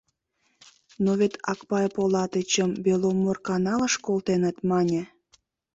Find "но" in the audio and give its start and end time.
1.03-1.11